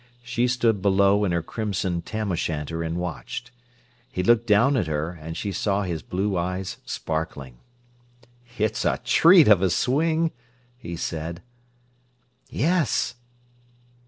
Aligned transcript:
She 0.23 0.47
stood 0.47 0.81
below 0.81 1.25
in 1.25 1.31
her 1.31 1.43
crimson 1.43 2.01
tam 2.01 2.31
o' 2.31 2.33
shanter 2.35 2.81
and 2.81 2.97
watched. 2.97 3.51
He 4.11 4.23
looked 4.23 4.47
down 4.47 4.75
at 4.75 4.87
her, 4.87 5.11
and 5.11 5.37
she 5.37 5.51
saw 5.51 5.83
his 5.83 6.01
blue 6.01 6.35
eyes 6.35 6.77
sparkling. 6.87 7.59
"It's 8.57 8.83
a 8.83 8.99
treat 9.03 9.47
of 9.47 9.61
a 9.61 9.69
swing," 9.69 10.31
he 10.75 10.95
said. 10.95 11.43
"Yes." 12.49 13.13